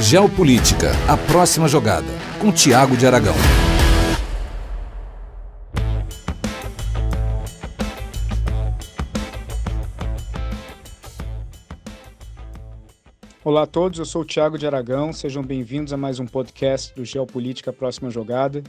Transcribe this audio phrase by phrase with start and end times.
[0.00, 2.06] Geopolítica, a próxima jogada,
[2.40, 3.34] com Tiago de Aragão.
[13.44, 16.94] Olá a todos, eu sou o Tiago de Aragão, sejam bem-vindos a mais um podcast
[16.94, 18.62] do Geopolítica, próxima jogada.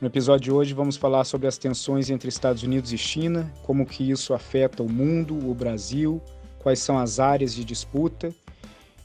[0.00, 3.84] No episódio de hoje vamos falar sobre as tensões entre Estados Unidos e China, como
[3.84, 6.22] que isso afeta o mundo, o Brasil,
[6.58, 8.34] quais são as áreas de disputa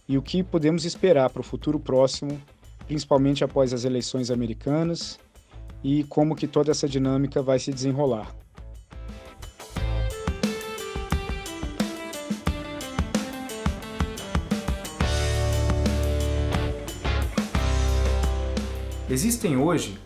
[0.08, 2.40] e o que podemos esperar para o futuro próximo,
[2.88, 5.20] principalmente após as eleições americanas
[5.84, 8.34] e como que toda essa dinâmica vai se desenrolar.
[19.10, 20.00] Existem hoje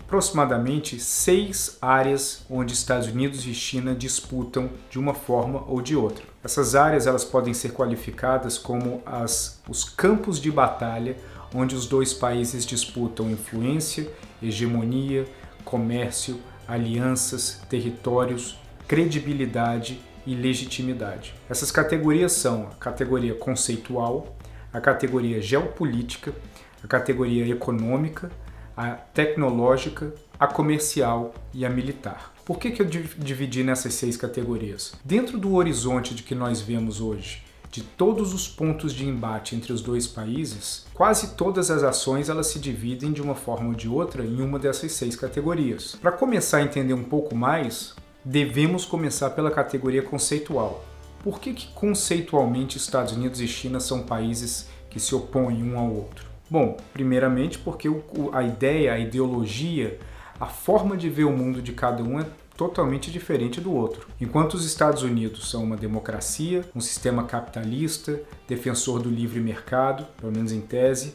[0.00, 6.31] aproximadamente seis áreas onde Estados Unidos e China disputam de uma forma ou de outra.
[6.44, 11.16] Essas áreas elas podem ser qualificadas como as, os campos de batalha
[11.54, 14.10] onde os dois países disputam influência,
[14.42, 15.26] hegemonia,
[15.64, 21.34] comércio, alianças, territórios, credibilidade e legitimidade.
[21.48, 24.36] Essas categorias são a categoria conceitual,
[24.72, 26.34] a categoria geopolítica,
[26.82, 28.30] a categoria econômica,
[28.76, 32.31] a tecnológica, a comercial e a militar.
[32.44, 34.92] Por que, que eu dividi nessas seis categorias?
[35.04, 37.40] Dentro do horizonte de que nós vemos hoje,
[37.70, 42.48] de todos os pontos de embate entre os dois países, quase todas as ações elas
[42.48, 45.96] se dividem de uma forma ou de outra em uma dessas seis categorias.
[46.02, 50.84] Para começar a entender um pouco mais, devemos começar pela categoria conceitual.
[51.22, 55.88] Por que, que conceitualmente Estados Unidos e China são países que se opõem um ao
[55.88, 56.26] outro?
[56.50, 57.88] Bom, primeiramente porque
[58.32, 59.98] a ideia, a ideologia,
[60.42, 62.26] a forma de ver o mundo de cada um é
[62.56, 64.08] totalmente diferente do outro.
[64.20, 70.32] Enquanto os Estados Unidos são uma democracia, um sistema capitalista, defensor do livre mercado, pelo
[70.32, 71.14] menos em tese,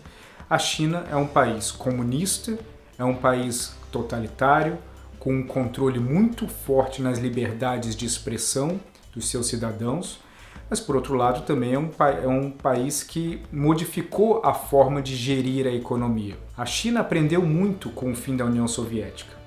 [0.50, 2.58] a China é um país comunista,
[2.98, 4.78] é um país totalitário,
[5.20, 8.80] com um controle muito forte nas liberdades de expressão
[9.14, 10.22] dos seus cidadãos
[10.70, 11.90] mas por outro lado também é um,
[12.24, 16.36] é um país que modificou a forma de gerir a economia.
[16.58, 19.38] A China aprendeu muito com o fim da União Soviética.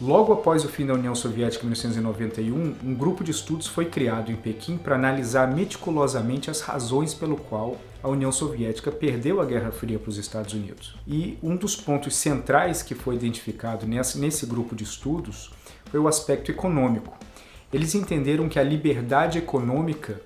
[0.00, 4.32] Logo após o fim da União Soviética em 1991, um grupo de estudos foi criado
[4.32, 9.70] em Pequim para analisar meticulosamente as razões pelo qual a União Soviética perdeu a Guerra
[9.70, 10.96] Fria para os Estados Unidos.
[11.06, 15.52] E um dos pontos centrais que foi identificado nesse, nesse grupo de estudos
[15.84, 17.16] foi o aspecto econômico.
[17.72, 20.20] Eles entenderam que a liberdade econômica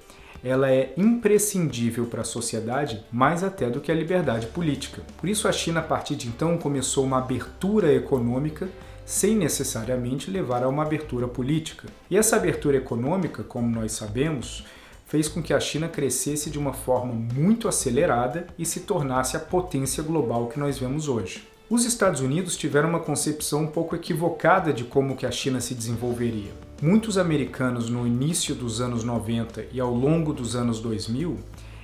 [0.46, 5.02] ela é imprescindível para a sociedade mais até do que a liberdade política.
[5.16, 8.68] Por isso a China a partir de então começou uma abertura econômica
[9.04, 11.88] sem necessariamente levar a uma abertura política.
[12.08, 14.64] E essa abertura econômica, como nós sabemos,
[15.06, 19.40] fez com que a China crescesse de uma forma muito acelerada e se tornasse a
[19.40, 21.55] potência global que nós vemos hoje.
[21.68, 25.74] Os Estados Unidos tiveram uma concepção um pouco equivocada de como que a China se
[25.74, 26.52] desenvolveria.
[26.80, 31.36] Muitos americanos no início dos anos 90 e ao longo dos anos 2000,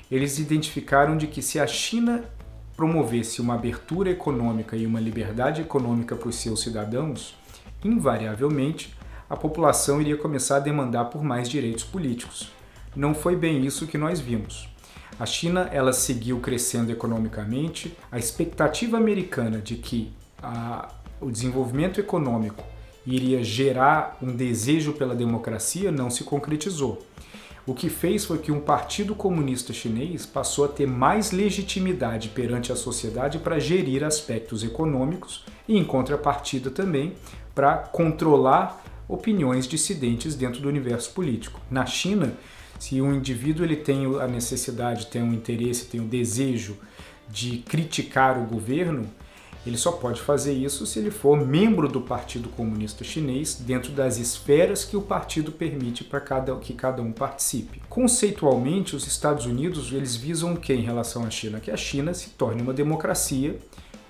[0.08, 2.24] eles identificaram de que se a China
[2.76, 7.34] promovesse uma abertura econômica e uma liberdade econômica para os seus cidadãos,
[7.82, 8.94] invariavelmente
[9.28, 12.52] a população iria começar a demandar por mais direitos políticos.
[12.94, 14.71] Não foi bem isso que nós vimos.
[15.18, 17.96] A China ela seguiu crescendo economicamente.
[18.10, 20.12] A expectativa americana de que
[20.42, 20.88] a,
[21.20, 22.64] o desenvolvimento econômico
[23.06, 27.04] iria gerar um desejo pela democracia não se concretizou.
[27.64, 32.72] O que fez foi que um partido comunista chinês passou a ter mais legitimidade perante
[32.72, 37.12] a sociedade para gerir aspectos econômicos e, em contrapartida, também
[37.54, 41.60] para controlar opiniões dissidentes dentro do universo político.
[41.70, 42.32] Na China,
[42.82, 46.76] se um indivíduo ele tem a necessidade, tem o interesse, tem o desejo
[47.28, 49.06] de criticar o governo,
[49.64, 54.18] ele só pode fazer isso se ele for membro do Partido Comunista Chinês dentro das
[54.18, 57.80] esferas que o partido permite para cada, que cada um participe.
[57.88, 61.60] Conceitualmente, os Estados Unidos eles visam o que em relação à China?
[61.60, 63.60] Que a China se torne uma democracia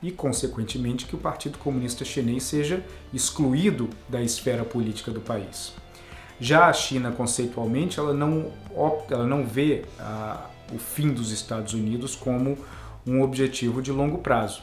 [0.03, 2.83] e, consequentemente, que o Partido Comunista Chinês seja
[3.13, 5.75] excluído da esfera política do país.
[6.41, 11.75] Já a China, conceitualmente, ela não, opta, ela não vê ah, o fim dos Estados
[11.75, 12.59] Unidos como
[13.07, 14.63] um objetivo de longo prazo,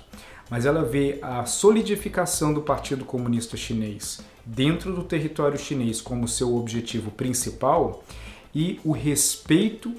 [0.50, 6.56] mas ela vê a solidificação do Partido Comunista Chinês dentro do território chinês como seu
[6.56, 8.04] objetivo principal
[8.54, 9.94] e o respeito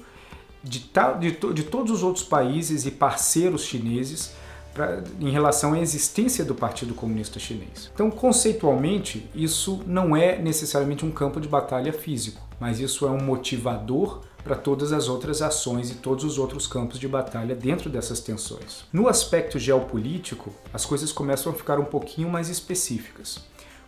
[0.63, 0.79] de,
[1.19, 4.33] de, de todos os outros países e parceiros chineses
[4.73, 7.91] pra, em relação à existência do Partido Comunista Chinês.
[7.93, 13.21] Então, conceitualmente, isso não é necessariamente um campo de batalha físico, mas isso é um
[13.21, 18.19] motivador para todas as outras ações e todos os outros campos de batalha dentro dessas
[18.19, 18.85] tensões.
[18.91, 23.39] No aspecto geopolítico, as coisas começam a ficar um pouquinho mais específicas.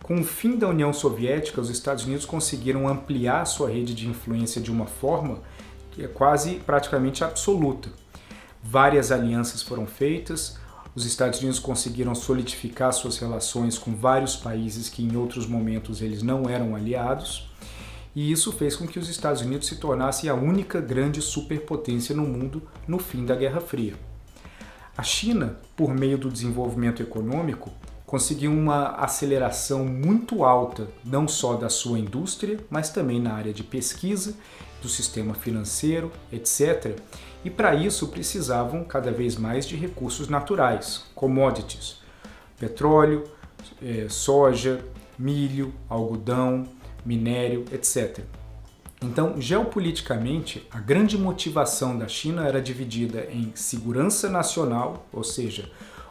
[0.02, 4.60] Com o fim da União Soviética, os Estados Unidos conseguiram ampliar sua rede de influência
[4.60, 5.38] de uma forma
[5.90, 7.88] que é quase praticamente absoluta.
[8.62, 10.58] Várias alianças foram feitas,
[10.94, 16.22] os Estados Unidos conseguiram solidificar suas relações com vários países que em outros momentos eles
[16.22, 17.50] não eram aliados,
[18.14, 22.22] e isso fez com que os Estados Unidos se tornassem a única grande superpotência no
[22.22, 23.94] mundo no fim da Guerra Fria.
[24.96, 27.72] A China, por meio do desenvolvimento econômico,
[28.14, 33.64] conseguiu uma aceleração muito alta, não só da sua indústria, mas também na área de
[33.64, 34.36] pesquisa,
[34.80, 36.96] do sistema financeiro, etc.
[37.44, 41.96] E para isso precisavam cada vez mais de recursos naturais, commodities,
[42.56, 43.24] petróleo,
[43.82, 44.84] eh, soja,
[45.18, 46.68] milho, algodão,
[47.04, 48.20] minério, etc.
[49.02, 55.68] Então, geopoliticamente, a grande motivação da China era dividida em segurança nacional, ou seja,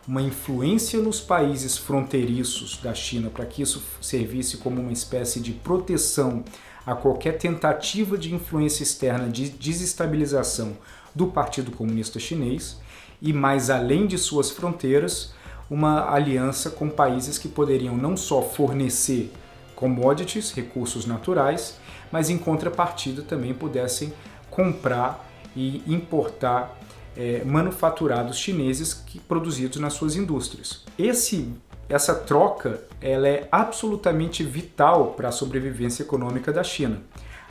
[0.08, 5.54] uma influência nos países fronteiriços da China para que isso servisse como uma espécie de
[5.54, 6.44] proteção
[6.86, 10.76] a qualquer tentativa de influência externa de desestabilização
[11.16, 12.78] do Partido Comunista Chinês
[13.22, 15.34] e, mais além de suas fronteiras,
[15.70, 19.32] uma aliança com países que poderiam não só fornecer
[19.76, 21.78] commodities, recursos naturais,
[22.12, 24.14] mas em contrapartida também pudessem
[24.50, 26.78] comprar e importar
[27.16, 30.84] é, manufaturados chineses que, produzidos nas suas indústrias.
[30.98, 31.50] Esse,
[31.90, 37.02] essa troca ela é absolutamente vital para a sobrevivência econômica da China.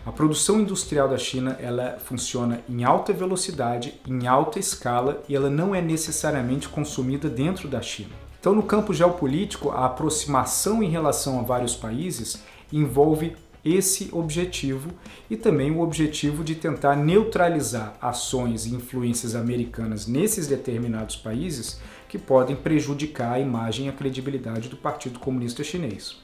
[0.05, 5.49] A produção industrial da China ela funciona em alta velocidade, em alta escala e ela
[5.49, 8.11] não é necessariamente consumida dentro da China.
[8.41, 12.43] Então, no campo geopolítico, a aproximação em relação a vários países
[12.73, 14.91] envolve esse objetivo
[15.31, 22.19] e também o objetivo de tentar neutralizar ações e influências americanas nesses determinados países que
[22.19, 26.17] podem prejudicar a imagem e a credibilidade do Partido Comunista Chinês.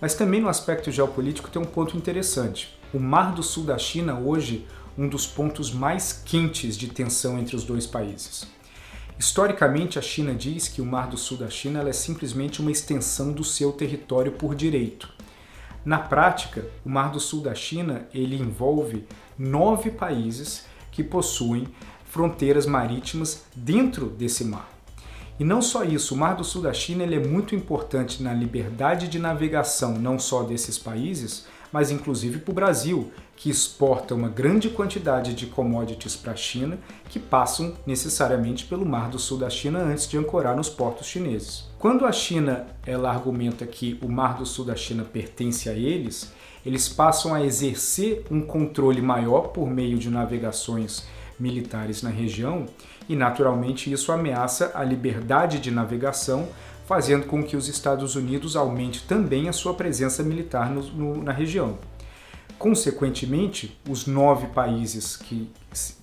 [0.00, 2.76] Mas também no aspecto geopolítico tem um ponto interessante.
[2.92, 4.66] O Mar do Sul da China hoje
[4.96, 8.46] um dos pontos mais quentes de tensão entre os dois países.
[9.18, 13.32] Historicamente, a China diz que o Mar do Sul da China é simplesmente uma extensão
[13.32, 15.13] do seu território por direito.
[15.84, 19.06] Na prática, o Mar do Sul da China ele envolve
[19.38, 21.68] nove países que possuem
[22.04, 24.70] fronteiras marítimas dentro desse mar.
[25.38, 28.32] E não só isso, o Mar do Sul da China ele é muito importante na
[28.32, 34.28] liberdade de navegação, não só desses países, mas inclusive para o Brasil, que exporta uma
[34.28, 36.78] grande quantidade de commodities para a China
[37.08, 41.64] que passam necessariamente pelo Mar do Sul da China antes de ancorar nos portos chineses.
[41.76, 46.32] Quando a China ela argumenta que o Mar do Sul da China pertence a eles,
[46.64, 51.04] eles passam a exercer um controle maior por meio de navegações
[51.40, 52.66] militares na região
[53.08, 56.48] e, naturalmente, isso ameaça a liberdade de navegação
[56.84, 61.32] fazendo com que os Estados Unidos aumente também a sua presença militar no, no, na
[61.32, 61.78] região.
[62.58, 65.50] Consequentemente, os nove países que,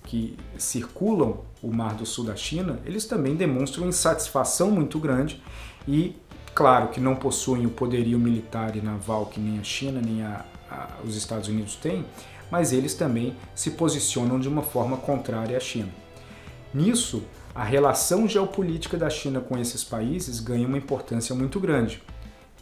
[0.04, 5.42] que circulam o Mar do Sul da China, eles também demonstram insatisfação muito grande
[5.88, 6.14] e,
[6.54, 10.44] claro, que não possuem o poderio militar e naval que nem a China nem a,
[10.70, 12.04] a, os Estados Unidos têm,
[12.50, 15.88] mas eles também se posicionam de uma forma contrária à China.
[16.74, 17.22] Nisso,
[17.54, 22.02] a relação geopolítica da China com esses países ganha uma importância muito grande.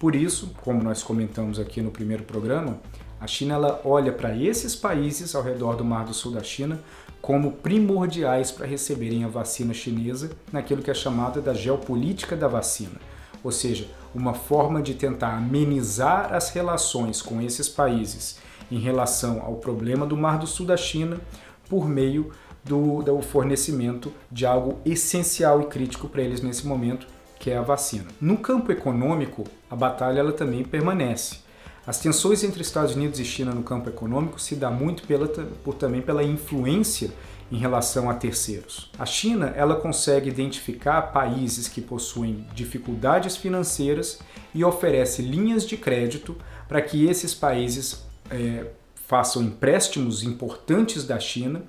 [0.00, 2.80] Por isso, como nós comentamos aqui no primeiro programa,
[3.20, 6.80] a China ela olha para esses países ao redor do Mar do Sul da China
[7.20, 12.99] como primordiais para receberem a vacina chinesa naquilo que é chamada da geopolítica da vacina,
[13.44, 18.38] ou seja, uma forma de tentar amenizar as relações com esses países
[18.70, 21.20] em relação ao problema do Mar do Sul da China
[21.68, 22.32] por meio
[22.64, 27.07] do, do fornecimento de algo essencial e crítico para eles nesse momento,
[27.38, 28.07] que é a vacina.
[28.21, 31.38] No campo econômico, a batalha ela também permanece.
[31.87, 35.75] As tensões entre Estados Unidos e China no campo econômico se dá muito pela, por,
[35.75, 37.11] também pela influência
[37.50, 38.90] em relação a terceiros.
[38.99, 44.21] A China ela consegue identificar países que possuem dificuldades financeiras
[44.55, 46.37] e oferece linhas de crédito
[46.69, 51.62] para que esses países é, façam empréstimos importantes da China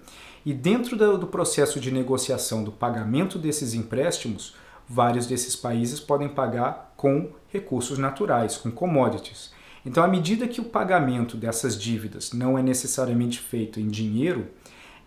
[0.46, 4.56] e dentro do processo de negociação do pagamento desses empréstimos,
[4.88, 9.52] vários desses países podem pagar com recursos naturais, com commodities.
[9.86, 14.48] Então, à medida que o pagamento dessas dívidas não é necessariamente feito em dinheiro,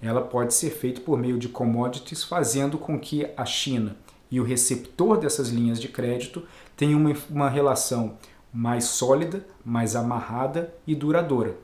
[0.02, 3.96] ela pode ser feito por meio de commodities, fazendo com que a China
[4.30, 6.42] e o receptor dessas linhas de crédito
[6.76, 8.18] tenham uma, uma relação
[8.52, 11.56] mais sólida, mais amarrada e duradoura.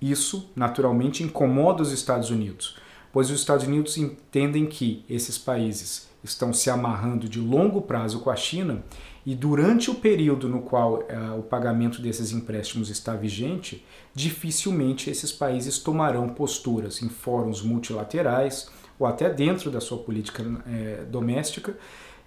[0.00, 2.76] Isso, naturalmente, incomoda os Estados Unidos,
[3.12, 8.30] pois os Estados Unidos entendem que esses países estão se amarrando de longo prazo com
[8.30, 8.82] a China
[9.24, 15.30] e durante o período no qual uh, o pagamento desses empréstimos está vigente, dificilmente esses
[15.30, 21.76] países tomarão posturas em fóruns multilaterais ou até dentro da sua política eh, doméstica,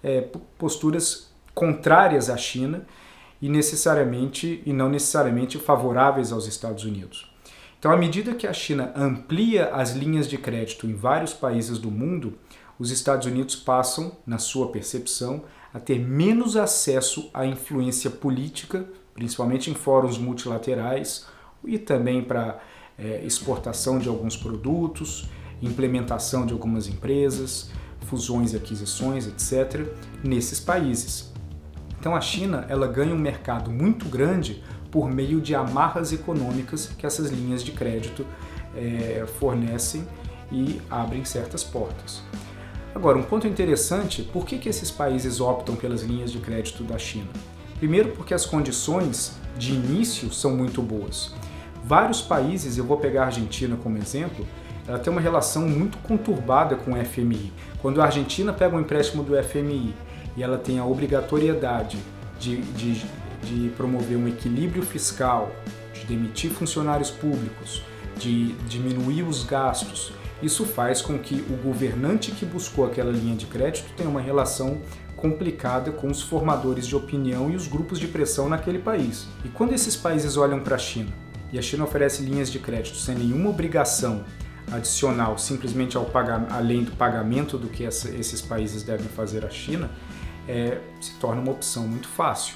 [0.04, 0.28] eh,
[0.58, 2.84] posturas contrárias à China
[3.40, 7.32] e necessariamente e não necessariamente favoráveis aos Estados Unidos.
[7.86, 11.88] Então, à medida que a China amplia as linhas de crédito em vários países do
[11.88, 12.36] mundo,
[12.80, 19.70] os Estados Unidos passam, na sua percepção, a ter menos acesso à influência política, principalmente
[19.70, 21.28] em fóruns multilaterais
[21.64, 22.58] e também para
[22.98, 25.28] é, exportação de alguns produtos,
[25.62, 29.86] implementação de algumas empresas, fusões e aquisições, etc.,
[30.24, 31.32] nesses países.
[32.00, 34.60] Então a China ela ganha um mercado muito grande
[34.96, 38.24] por meio de amarras econômicas que essas linhas de crédito
[38.74, 40.08] é, fornecem
[40.50, 42.22] e abrem certas portas.
[42.94, 46.96] Agora, um ponto interessante, por que, que esses países optam pelas linhas de crédito da
[46.96, 47.28] China?
[47.78, 51.34] Primeiro porque as condições de início são muito boas.
[51.84, 54.46] Vários países, eu vou pegar a Argentina como exemplo,
[54.88, 57.52] ela tem uma relação muito conturbada com o FMI.
[57.82, 59.94] Quando a Argentina pega um empréstimo do FMI
[60.38, 61.98] e ela tem a obrigatoriedade
[62.38, 63.04] de, de,
[63.46, 65.54] de promover um equilíbrio fiscal,
[65.94, 67.82] de demitir funcionários públicos,
[68.18, 70.12] de diminuir os gastos,
[70.42, 74.80] isso faz com que o governante que buscou aquela linha de crédito tenha uma relação
[75.16, 79.26] complicada com os formadores de opinião e os grupos de pressão naquele país.
[79.44, 81.10] E quando esses países olham para a China
[81.52, 84.24] e a China oferece linhas de crédito sem nenhuma obrigação
[84.70, 89.50] adicional, simplesmente ao pagar, além do pagamento do que essa, esses países devem fazer à
[89.50, 89.90] China,
[90.46, 92.54] é, se torna uma opção muito fácil.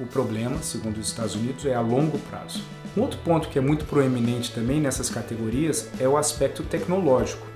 [0.00, 2.62] O problema, segundo os Estados Unidos, é a longo prazo.
[2.96, 7.46] Um outro ponto que é muito proeminente também nessas categorias é o aspecto tecnológico.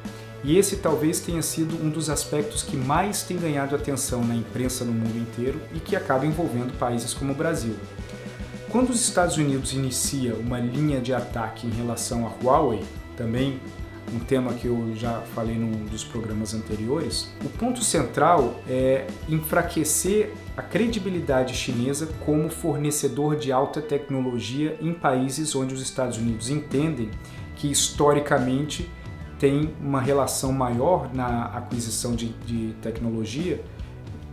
[0.44, 4.84] E esse talvez tenha sido um dos aspectos que mais tem ganhado atenção na imprensa
[4.84, 7.76] no mundo inteiro e que acaba envolvendo países como o Brasil.
[8.68, 12.84] Quando os Estados Unidos inicia uma linha de ataque em relação à Huawei,
[13.16, 13.58] também
[14.12, 20.32] um tema que eu já falei num dos programas anteriores, o ponto central é enfraquecer
[20.56, 27.10] a credibilidade chinesa como fornecedor de alta tecnologia em países onde os Estados Unidos entendem
[27.56, 28.90] que historicamente
[29.38, 33.62] tem uma relação maior na aquisição de, de tecnologia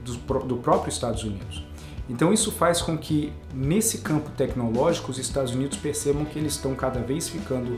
[0.04, 1.66] do, do próprio Estados Unidos.
[2.10, 6.76] Então isso faz com que nesse campo tecnológico os Estados Unidos percebam que eles estão
[6.76, 7.78] cada vez ficando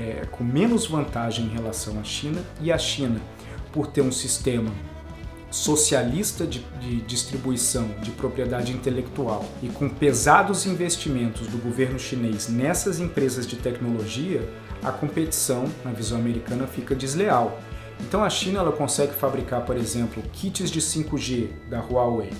[0.00, 3.20] é, com menos vantagem em relação à China e a China,
[3.72, 4.70] por ter um sistema
[5.50, 12.98] socialista de, de, distribuição de propriedade intelectual e com pesados investimentos do governo chinês nessas
[12.98, 14.48] empresas de tecnologia,
[14.82, 17.60] a competição na visão americana fica desleal.
[18.00, 22.30] Então a China ela consegue fabricar, por exemplo, kits de 5G da Huawei,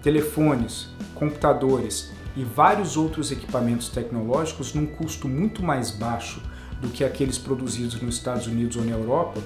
[0.00, 6.40] telefones, computadores e vários outros equipamentos tecnológicos num custo muito mais baixo
[6.84, 9.40] do que aqueles produzidos nos Estados Unidos ou na Europa,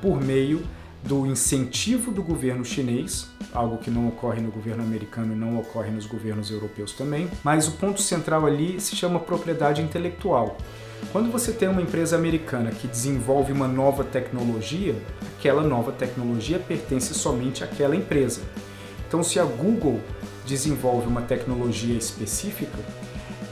[0.00, 0.62] por meio
[1.04, 5.90] do incentivo do governo chinês, algo que não ocorre no governo americano e não ocorre
[5.90, 10.56] nos governos europeus também, mas o ponto central ali se chama propriedade intelectual.
[11.12, 14.96] Quando você tem uma empresa americana que desenvolve uma nova tecnologia,
[15.38, 18.40] aquela nova tecnologia pertence somente àquela empresa.
[19.06, 20.00] Então, se a Google
[20.44, 22.78] desenvolve uma tecnologia específica,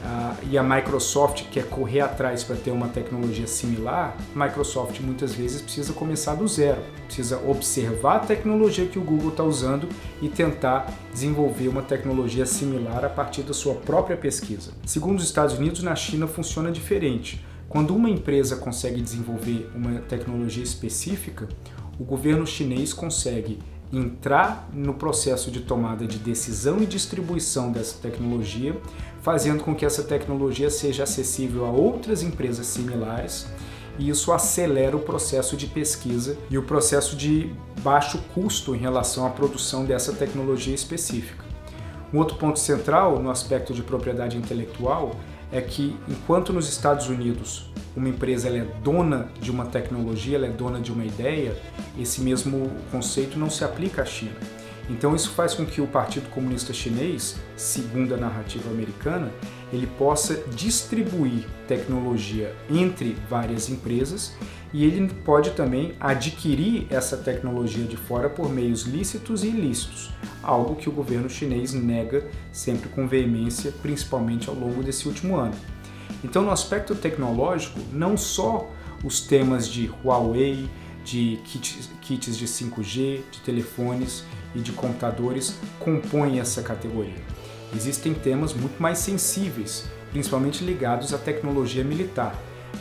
[0.07, 5.35] Uh, e a Microsoft quer correr atrás para ter uma tecnologia similar, a Microsoft muitas
[5.35, 9.89] vezes precisa começar do zero, precisa observar a tecnologia que o Google está usando
[10.23, 14.71] e tentar desenvolver uma tecnologia similar a partir da sua própria pesquisa.
[14.87, 17.45] Segundo os Estados Unidos, na China funciona diferente.
[17.69, 21.49] Quando uma empresa consegue desenvolver uma tecnologia específica,
[21.99, 23.59] o governo chinês consegue
[23.93, 28.77] entrar no processo de tomada de decisão e distribuição dessa tecnologia,
[29.23, 33.47] fazendo com que essa tecnologia seja acessível a outras empresas similares
[33.99, 39.27] e isso acelera o processo de pesquisa e o processo de baixo custo em relação
[39.27, 41.45] à produção dessa tecnologia específica.
[42.13, 45.17] Um outro ponto central no aspecto de propriedade intelectual
[45.53, 50.47] é que enquanto nos Estados Unidos uma empresa ela é dona de uma tecnologia, ela
[50.47, 51.57] é dona de uma ideia,
[51.99, 54.37] esse mesmo conceito não se aplica à China.
[54.89, 59.31] Então isso faz com que o Partido Comunista Chinês, segundo a narrativa americana,
[59.73, 64.33] ele possa distribuir tecnologia entre várias empresas
[64.73, 70.11] e ele pode também adquirir essa tecnologia de fora por meios lícitos e ilícitos,
[70.43, 75.55] algo que o governo chinês nega sempre com veemência, principalmente ao longo desse último ano.
[76.23, 78.71] Então, no aspecto tecnológico, não só
[79.05, 80.69] os temas de Huawei,
[81.05, 87.36] de kits, kits de 5G, de telefones e de computadores compõem essa categoria.
[87.75, 92.35] Existem temas muito mais sensíveis, principalmente ligados à tecnologia militar,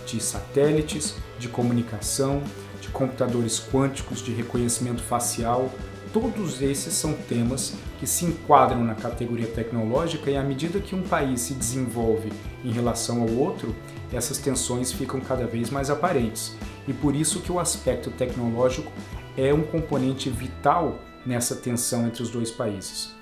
[0.06, 2.42] de satélites, de comunicação,
[2.80, 5.72] de computadores quânticos, de reconhecimento facial.
[6.14, 11.02] Todos esses são temas que se enquadram na categoria tecnológica e à medida que um
[11.02, 12.32] país se desenvolve
[12.64, 13.76] em relação ao outro,
[14.14, 16.56] essas tensões ficam cada vez mais aparentes.
[16.88, 18.92] E por isso que o aspecto tecnológico
[19.36, 23.14] é um componente vital nessa tensão entre os dois países.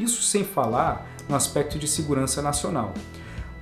[0.00, 2.94] Isso sem falar no aspecto de segurança nacional.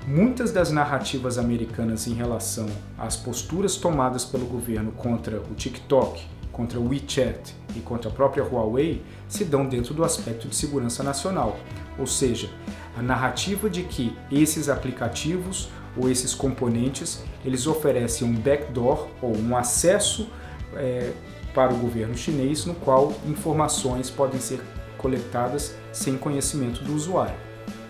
[0.06, 6.78] Muitas das narrativas americanas em relação às posturas tomadas pelo governo contra o TikTok, contra
[6.78, 11.58] o WeChat e contra a própria Huawei se dão dentro do aspecto de segurança nacional,
[11.98, 12.48] ou seja,
[12.96, 19.56] a narrativa de que esses aplicativos ou esses componentes eles oferecem um backdoor ou um
[19.56, 20.28] acesso
[20.74, 21.12] é,
[21.52, 24.60] para o governo chinês no qual informações podem ser
[24.98, 27.36] coletadas sem conhecimento do usuário.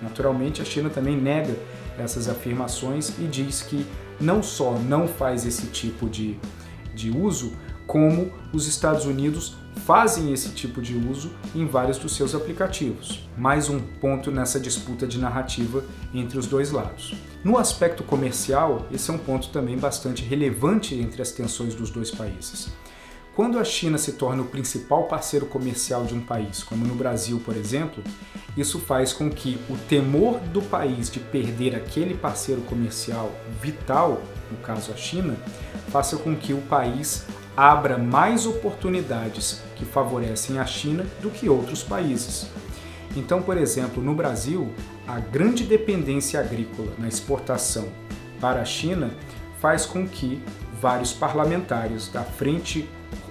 [0.01, 1.57] Naturalmente, a China também nega
[1.99, 3.85] essas afirmações e diz que
[4.21, 6.39] não só não faz esse tipo de,
[6.95, 7.53] de uso,
[7.87, 13.27] como os Estados Unidos fazem esse tipo de uso em vários dos seus aplicativos.
[13.37, 17.15] Mais um ponto nessa disputa de narrativa entre os dois lados.
[17.43, 22.11] No aspecto comercial, esse é um ponto também bastante relevante entre as tensões dos dois
[22.11, 22.71] países.
[23.39, 27.41] Quando a China se torna o principal parceiro comercial de um país, como no Brasil,
[27.45, 28.03] por exemplo,
[28.57, 33.31] isso faz com que o temor do país de perder aquele parceiro comercial
[33.63, 35.37] vital, no caso a China,
[35.87, 37.27] faça com que o país
[37.57, 42.51] abra mais oportunidades que favorecem a China do que outros países.
[43.15, 44.69] Então, por exemplo, no Brasil,
[45.07, 47.89] a grande dependência agrícola na exportação
[48.41, 49.13] para a China
[49.61, 50.43] faz com que
[50.81, 52.89] vários parlamentares da frente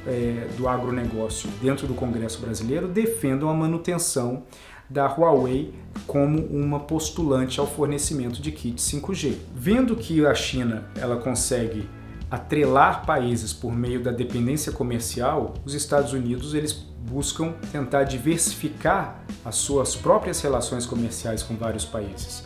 [0.08, 4.44] é, do agronegócio dentro do Congresso brasileiro defendam a manutenção
[4.90, 5.74] da Huawei
[6.08, 9.36] como uma postulante ao fornecimento de kits 5G.
[9.54, 11.88] Vendo que a China ela consegue
[12.32, 19.56] atrelar países por meio da dependência comercial, os Estados Unidos eles buscam tentar diversificar as
[19.56, 22.46] suas próprias relações comerciais com vários países.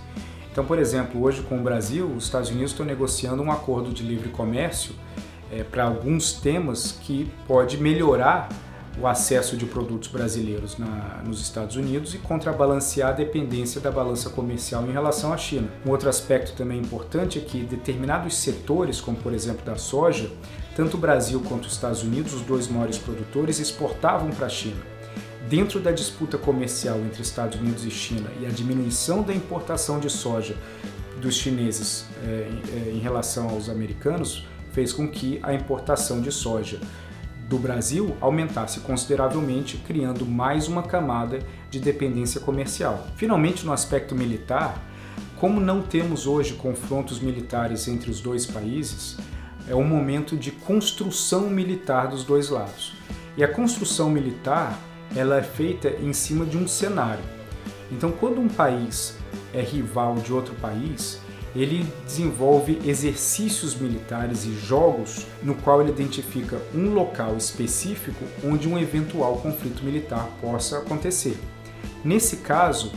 [0.52, 4.04] Então, por exemplo, hoje com o Brasil, os Estados Unidos estão negociando um acordo de
[4.04, 4.94] livre comércio
[5.52, 8.50] é, para alguns temas que pode melhorar
[9.00, 14.30] o acesso de produtos brasileiros na, nos Estados Unidos e contrabalancear a dependência da balança
[14.30, 15.68] comercial em relação à China.
[15.86, 20.30] Um outro aspecto também importante é que determinados setores, como por exemplo da soja,
[20.76, 24.82] tanto o Brasil quanto os Estados Unidos, os dois maiores produtores, exportavam para a China.
[25.50, 30.10] Dentro da disputa comercial entre Estados Unidos e China e a diminuição da importação de
[30.10, 30.56] soja
[31.22, 36.80] dos chineses é, é, em relação aos americanos, fez com que a importação de soja
[37.48, 43.08] do Brasil aumentasse consideravelmente, criando mais uma camada de dependência comercial.
[43.18, 44.82] Finalmente, no aspecto militar,
[45.38, 49.18] como não temos hoje confrontos militares entre os dois países,
[49.68, 52.94] é um momento de construção militar dos dois lados.
[53.36, 54.80] E a construção militar
[55.16, 57.24] ela é feita em cima de um cenário.
[57.92, 59.18] Então, quando um país
[59.54, 61.20] é rival de outro país,
[61.56, 68.78] ele desenvolve exercícios militares e jogos no qual ele identifica um local específico onde um
[68.78, 71.38] eventual conflito militar possa acontecer.
[72.04, 72.92] Nesse caso,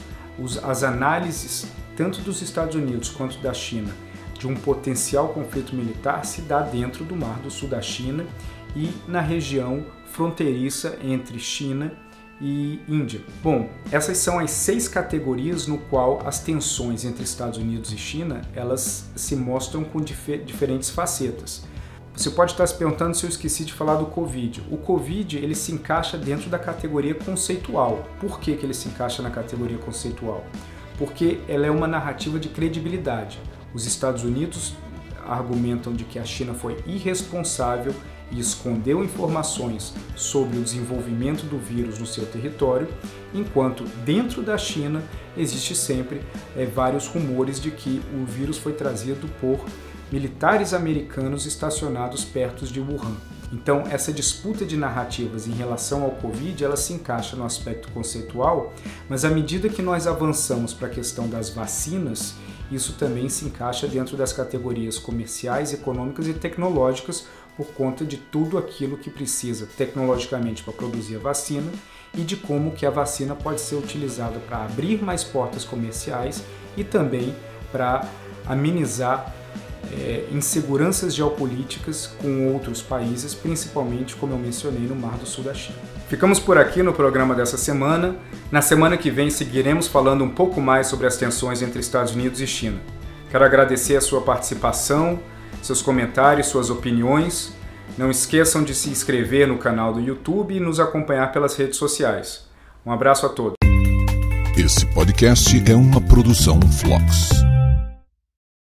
[0.62, 3.92] as análises tanto dos Estados Unidos quanto da China
[4.38, 8.26] de um potencial conflito militar se dá dentro do Mar do Sul da China
[8.74, 11.92] e na região fronteiriça entre China
[12.40, 13.20] e Índia.
[13.42, 18.42] Bom, essas são as seis categorias no qual as tensões entre Estados Unidos e China
[18.54, 21.64] elas se mostram com dif diferentes facetas.
[22.16, 24.62] Você pode estar se perguntando se eu esqueci de falar do Covid.
[24.70, 28.04] O Covid ele se encaixa dentro da categoria conceitual.
[28.20, 30.44] Por que, que ele se encaixa na categoria conceitual?
[30.96, 33.40] Porque ela é uma narrativa de credibilidade.
[33.74, 34.74] Os Estados Unidos
[35.26, 37.92] argumentam de que a China foi irresponsável
[38.30, 42.88] e escondeu informações sobre o desenvolvimento do vírus no seu território,
[43.32, 45.02] enquanto dentro da China
[45.37, 46.22] existe sempre
[46.56, 49.64] é, vários rumores de que o vírus foi trazido por
[50.10, 53.16] militares americanos estacionados perto de Wuhan.
[53.52, 58.72] Então, essa disputa de narrativas em relação ao Covid, ela se encaixa no aspecto conceitual,
[59.08, 62.34] mas à medida que nós avançamos para a questão das vacinas,
[62.70, 68.58] isso também se encaixa dentro das categorias comerciais, econômicas e tecnológicas, por conta de tudo
[68.58, 71.70] aquilo que precisa tecnologicamente para produzir a vacina
[72.16, 76.42] e de como que a vacina pode ser utilizada para abrir mais portas comerciais
[76.76, 77.34] e também
[77.72, 78.08] para
[78.46, 79.34] amenizar
[79.92, 85.54] é, inseguranças geopolíticas com outros países, principalmente, como eu mencionei, no Mar do Sul da
[85.54, 85.78] China.
[86.08, 88.16] Ficamos por aqui no programa dessa semana.
[88.50, 92.40] Na semana que vem seguiremos falando um pouco mais sobre as tensões entre Estados Unidos
[92.40, 92.78] e China.
[93.30, 95.18] Quero agradecer a sua participação,
[95.64, 97.55] seus comentários, suas opiniões.
[97.96, 102.46] Não esqueçam de se inscrever no canal do YouTube e nos acompanhar pelas redes sociais.
[102.85, 103.55] Um abraço a todos.
[104.57, 107.53] Esse podcast é uma produção Flux.